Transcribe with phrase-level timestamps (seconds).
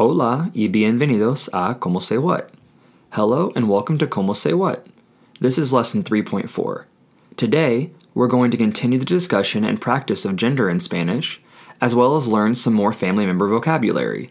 [0.00, 2.54] Hola y bienvenidos a Como Say What.
[3.10, 4.86] Hello and welcome to Como Say What.
[5.40, 6.84] This is lesson 3.4.
[7.36, 11.42] Today, we're going to continue the discussion and practice of gender in Spanish,
[11.82, 14.30] as well as learn some more family member vocabulary.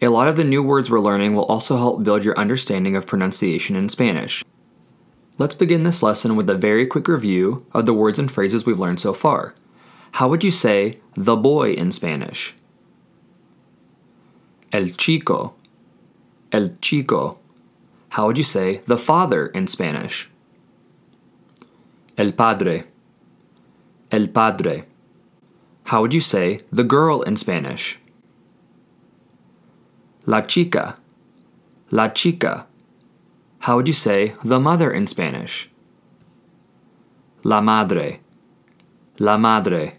[0.00, 3.06] A lot of the new words we're learning will also help build your understanding of
[3.06, 4.42] pronunciation in Spanish.
[5.36, 8.80] Let's begin this lesson with a very quick review of the words and phrases we've
[8.80, 9.54] learned so far.
[10.12, 12.54] How would you say the boy in Spanish?
[14.72, 15.54] El chico.
[16.52, 17.40] El chico.
[18.10, 20.30] How would you say the father in Spanish?
[22.16, 22.84] El padre.
[24.12, 24.84] El padre.
[25.84, 27.98] How would you say the girl in Spanish?
[30.24, 30.96] La chica.
[31.90, 32.66] La chica.
[33.60, 35.68] How would you say the mother in Spanish?
[37.42, 38.20] La madre.
[39.18, 39.98] La madre.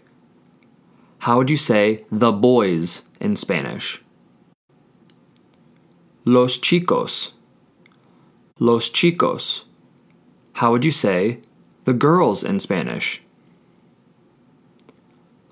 [1.18, 4.02] How would you say the boys in Spanish?
[6.24, 7.32] Los chicos.
[8.60, 9.64] Los chicos.
[10.52, 11.40] How would you say
[11.84, 13.22] the girls in Spanish?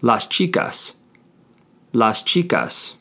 [0.01, 0.95] Las chicas.
[1.93, 2.95] Las chicas.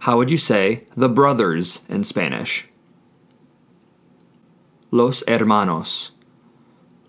[0.00, 2.66] How would you say the brothers in Spanish?
[4.90, 6.10] Los hermanos.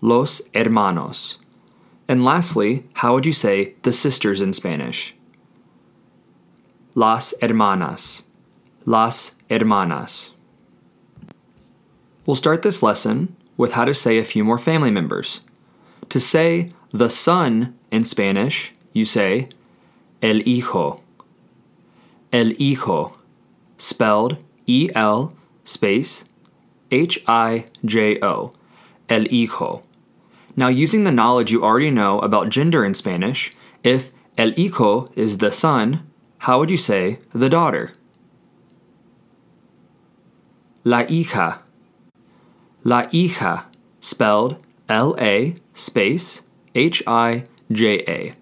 [0.00, 1.38] Los hermanos.
[2.06, 5.16] And lastly, how would you say the sisters in Spanish?
[6.94, 8.23] Las hermanas.
[8.86, 10.32] Las hermanas.
[12.26, 15.40] We'll start this lesson with how to say a few more family members.
[16.10, 19.48] To say the son in Spanish, you say
[20.22, 21.00] el hijo.
[22.30, 23.16] El hijo,
[23.78, 25.32] spelled E L
[25.64, 26.26] space
[26.90, 28.52] H I J O.
[29.08, 29.82] El hijo.
[30.56, 35.38] Now, using the knowledge you already know about gender in Spanish, if el hijo is
[35.38, 36.06] the son,
[36.38, 37.92] how would you say the daughter?
[40.86, 41.60] La hija.
[42.82, 43.64] La hija,
[44.00, 46.42] spelled L A space
[46.74, 48.34] H I J A.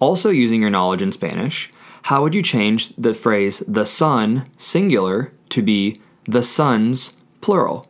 [0.00, 1.72] Also, using your knowledge in Spanish,
[2.04, 7.86] how would you change the phrase the son singular to be the sons plural?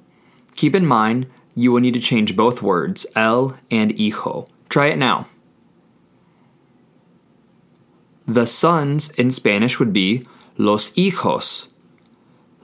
[0.54, 4.46] Keep in mind you will need to change both words, el and hijo.
[4.68, 5.26] Try it now.
[8.28, 10.24] The sons in Spanish would be
[10.56, 11.66] los hijos.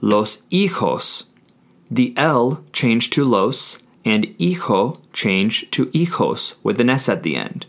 [0.01, 1.25] Los hijos.
[1.89, 7.35] The el changed to los and hijo changed to hijos with an S at the
[7.35, 7.65] end.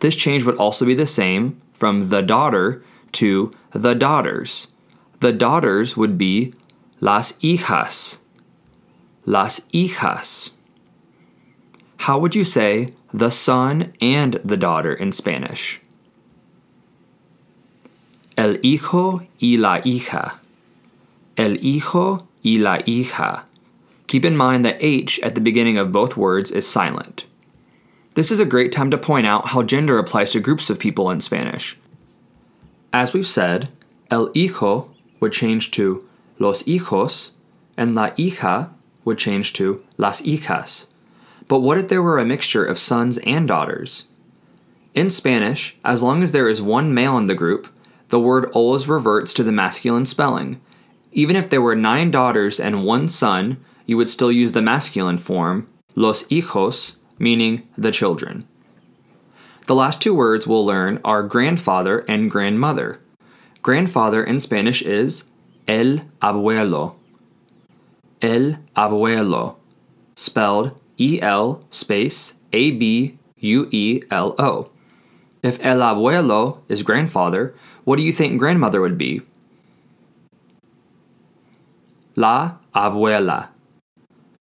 [0.00, 2.82] This change would also be the same from the daughter
[3.12, 4.68] to the daughters.
[5.20, 6.54] The daughters would be
[7.00, 8.18] las hijas
[9.24, 10.50] las hijas.
[11.98, 15.80] How would you say the son and the daughter in Spanish?
[18.36, 20.40] El hijo y la hija.
[21.36, 23.44] El hijo y la hija.
[24.06, 27.26] Keep in mind that H at the beginning of both words is silent.
[28.14, 31.10] This is a great time to point out how gender applies to groups of people
[31.10, 31.78] in Spanish.
[32.92, 33.70] As we've said,
[34.10, 36.06] el hijo would change to
[36.38, 37.30] los hijos,
[37.76, 38.70] and la hija
[39.04, 40.88] would change to las hijas.
[41.48, 44.08] But what if there were a mixture of sons and daughters?
[44.94, 47.68] In Spanish, as long as there is one male in the group,
[48.10, 50.60] the word always reverts to the masculine spelling.
[51.12, 55.18] Even if there were nine daughters and one son, you would still use the masculine
[55.18, 58.46] form, los hijos, meaning the children.
[59.66, 63.00] The last two words we'll learn are grandfather and grandmother.
[63.60, 65.24] Grandfather in Spanish is
[65.68, 66.96] el abuelo
[68.22, 69.56] el abuelo,
[70.14, 74.70] spelled E L space A B U E L O.
[75.42, 77.52] If el abuelo is grandfather,
[77.84, 79.22] what do you think grandmother would be?
[82.14, 83.48] La abuela.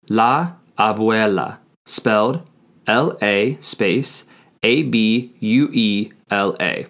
[0.10, 2.42] La abuela, spelled
[2.86, 4.26] L A space
[4.64, 6.88] A B U E L A.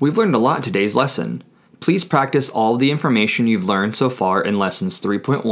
[0.00, 1.44] We've learned a lot today's lesson.
[1.78, 5.42] Please practice all the information you've learned so far in lessons 3.1,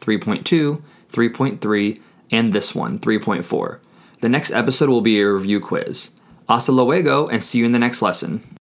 [0.00, 3.78] 3.2, 3.3, and this one, 3.4.
[4.20, 6.10] The next episode will be a review quiz.
[6.48, 8.55] Hasta luego and see you in the next lesson.